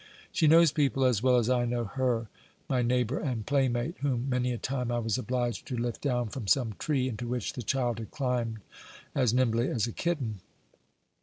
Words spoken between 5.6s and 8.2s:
to lift down from some tree into which the child had